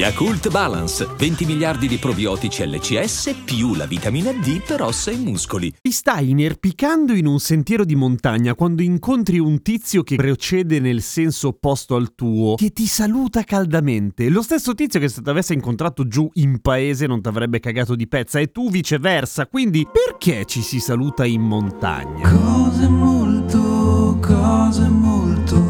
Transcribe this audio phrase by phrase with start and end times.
[0.00, 5.70] Yakult Balance, 20 miliardi di probiotici LCS più la vitamina D per ossa e muscoli.
[5.78, 11.02] Ti stai inerpicando in un sentiero di montagna quando incontri un tizio che procede nel
[11.02, 14.30] senso opposto al tuo, che ti saluta caldamente.
[14.30, 17.94] Lo stesso tizio che se ti avesse incontrato giù in paese non ti avrebbe cagato
[17.94, 19.48] di pezza e tu viceversa.
[19.48, 22.26] Quindi perché ci si saluta in montagna?
[22.26, 25.69] Cose molto, cose molto,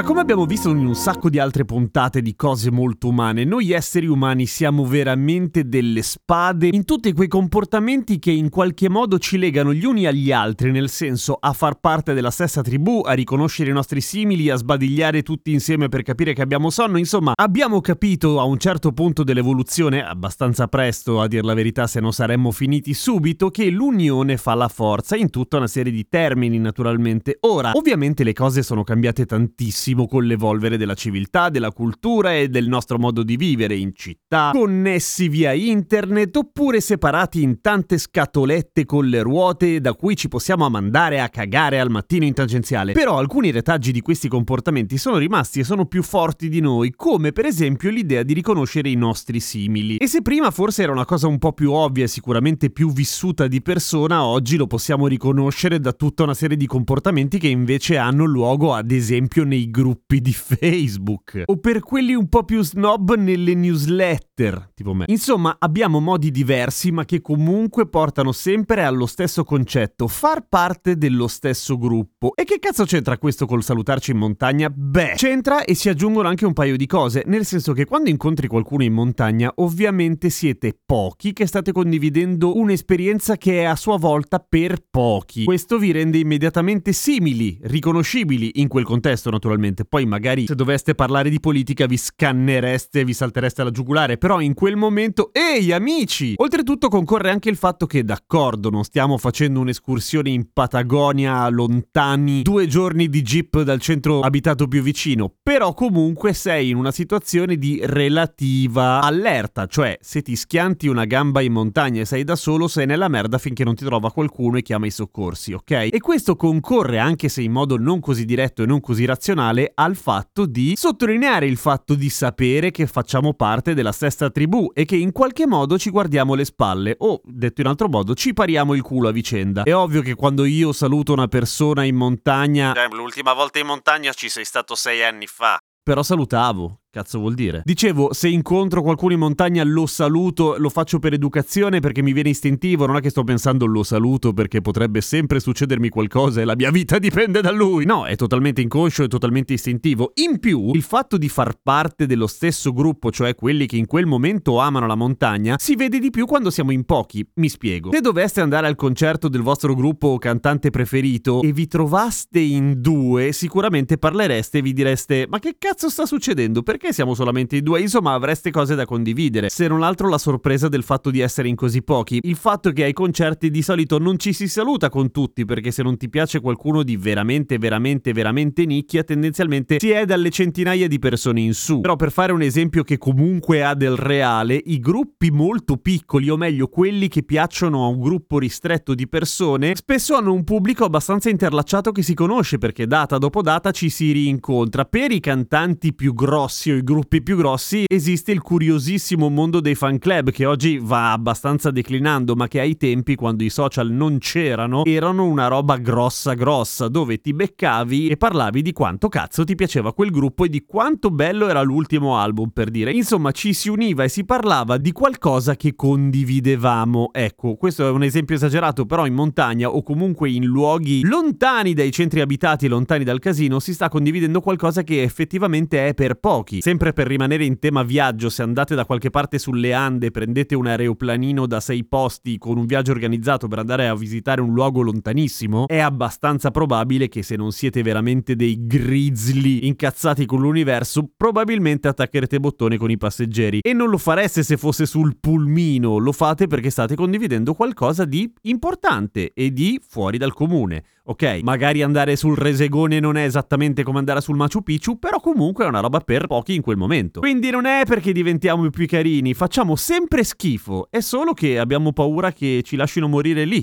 [0.00, 3.72] Allora, come abbiamo visto in un sacco di altre puntate di cose molto umane, noi
[3.72, 9.36] esseri umani siamo veramente delle spade in tutti quei comportamenti che in qualche modo ci
[9.36, 13.68] legano gli uni agli altri, nel senso a far parte della stessa tribù, a riconoscere
[13.68, 18.40] i nostri simili, a sbadigliare tutti insieme per capire che abbiamo sonno, insomma, abbiamo capito
[18.40, 22.94] a un certo punto dell'evoluzione, abbastanza presto a dir la verità se non saremmo finiti
[22.94, 27.36] subito, che l'unione fa la forza in tutta una serie di termini naturalmente.
[27.40, 32.68] Ora, ovviamente le cose sono cambiate tantissimo con l'evolvere della civiltà, della cultura e del
[32.68, 39.06] nostro modo di vivere in città, connessi via internet oppure separati in tante scatolette con
[39.06, 42.92] le ruote da cui ci possiamo mandare a cagare al mattino in tangenziale.
[42.92, 47.32] Però alcuni retaggi di questi comportamenti sono rimasti e sono più forti di noi, come
[47.32, 49.96] per esempio l'idea di riconoscere i nostri simili.
[49.96, 53.46] E se prima forse era una cosa un po' più ovvia e sicuramente più vissuta
[53.46, 58.24] di persona, oggi lo possiamo riconoscere da tutta una serie di comportamenti che invece hanno
[58.24, 59.79] luogo ad esempio nei gruppi
[60.20, 65.04] di Facebook o per quelli un po' più snob nelle newsletter, tipo me.
[65.08, 71.28] Insomma, abbiamo modi diversi ma che comunque portano sempre allo stesso concetto, far parte dello
[71.28, 72.32] stesso gruppo.
[72.34, 74.70] E che cazzo c'entra questo col salutarci in montagna?
[74.70, 78.46] Beh, c'entra e si aggiungono anche un paio di cose, nel senso che quando incontri
[78.46, 84.38] qualcuno in montagna, ovviamente siete pochi che state condividendo un'esperienza che è a sua volta
[84.38, 85.44] per pochi.
[85.44, 89.59] Questo vi rende immediatamente simili, riconoscibili in quel contesto naturalmente.
[89.88, 94.54] Poi magari se doveste parlare di politica vi scannereste, vi saltereste alla giugulare, però in
[94.54, 96.34] quel momento, ehi amici!
[96.36, 102.66] Oltretutto concorre anche il fatto che d'accordo, non stiamo facendo un'escursione in Patagonia lontani, due
[102.66, 107.80] giorni di jeep dal centro abitato più vicino, però comunque sei in una situazione di
[107.82, 112.86] relativa allerta, cioè se ti schianti una gamba in montagna e sei da solo, sei
[112.86, 115.70] nella merda finché non ti trova qualcuno e chiama i soccorsi, ok?
[115.90, 119.96] E questo concorre, anche se in modo non così diretto e non così razionale, al
[119.96, 124.96] fatto di sottolineare il fatto di sapere che facciamo parte della stessa tribù e che
[124.96, 128.82] in qualche modo ci guardiamo le spalle o, detto in altro modo, ci pariamo il
[128.82, 129.64] culo a vicenda.
[129.64, 132.72] È ovvio che quando io saluto una persona in montagna...
[132.90, 135.58] l'ultima volta in montagna ci sei stato sei anni fa.
[135.82, 136.82] Però salutavo.
[136.92, 137.62] Cazzo vuol dire?
[137.64, 142.30] Dicevo, se incontro qualcuno in montagna lo saluto, lo faccio per educazione perché mi viene
[142.30, 146.56] istintivo, non è che sto pensando lo saluto perché potrebbe sempre succedermi qualcosa e la
[146.56, 147.84] mia vita dipende da lui.
[147.84, 150.10] No, è totalmente inconscio e totalmente istintivo.
[150.14, 154.06] In più, il fatto di far parte dello stesso gruppo, cioè quelli che in quel
[154.06, 157.24] momento amano la montagna, si vede di più quando siamo in pochi.
[157.34, 157.92] Mi spiego.
[157.92, 162.80] Se doveste andare al concerto del vostro gruppo o cantante preferito e vi trovaste in
[162.80, 166.64] due, sicuramente parlereste e vi direste "Ma che cazzo sta succedendo?
[166.64, 167.82] Perché perché siamo solamente in due?
[167.82, 169.50] Insomma, avreste cose da condividere.
[169.50, 172.20] Se non altro la sorpresa del fatto di essere in così pochi.
[172.22, 175.82] Il fatto che ai concerti di solito non ci si saluta con tutti, perché se
[175.82, 180.98] non ti piace qualcuno di veramente, veramente, veramente nicchia, tendenzialmente si è dalle centinaia di
[180.98, 181.82] persone in su.
[181.82, 186.38] Però per fare un esempio che comunque ha del reale, i gruppi molto piccoli, o
[186.38, 191.28] meglio quelli che piacciono a un gruppo ristretto di persone, spesso hanno un pubblico abbastanza
[191.28, 194.86] interlacciato che si conosce perché data dopo data ci si rincontra.
[194.86, 199.74] Per i cantanti più grossi o i gruppi più grossi, esiste il curiosissimo mondo dei
[199.74, 204.18] fan club che oggi va abbastanza declinando, ma che ai tempi, quando i social non
[204.18, 209.54] c'erano, erano una roba grossa grossa, dove ti beccavi e parlavi di quanto cazzo ti
[209.54, 212.92] piaceva quel gruppo e di quanto bello era l'ultimo album, per dire.
[212.92, 217.10] Insomma, ci si univa e si parlava di qualcosa che condividevamo.
[217.12, 221.90] Ecco, questo è un esempio esagerato, però in montagna o comunque in luoghi lontani dai
[221.90, 226.92] centri abitati lontani dal casino si sta condividendo qualcosa che effettivamente è per pochi Sempre
[226.92, 231.46] per rimanere in tema viaggio, se andate da qualche parte sulle Ande, prendete un aeroplanino
[231.46, 235.78] da sei posti con un viaggio organizzato per andare a visitare un luogo lontanissimo, è
[235.78, 242.76] abbastanza probabile che se non siete veramente dei grizzly incazzati con l'universo, probabilmente attaccherete bottone
[242.76, 243.60] con i passeggeri.
[243.62, 248.30] E non lo fareste se fosse sul pulmino, lo fate perché state condividendo qualcosa di
[248.42, 250.84] importante e di fuori dal comune.
[251.10, 255.64] Ok, magari andare sul Resegone non è esattamente come andare sul Machu Picchu, però comunque
[255.64, 257.20] è una roba per pochi in quel momento.
[257.20, 262.32] Quindi non è perché diventiamo più carini, facciamo sempre schifo, è solo che abbiamo paura
[262.32, 263.62] che ci lasciano morire lì.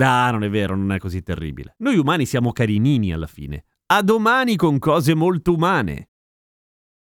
[0.00, 1.74] Ah, non è vero, non è così terribile.
[1.78, 3.64] Noi umani siamo carinini alla fine.
[3.86, 6.10] A domani con cose molto umane.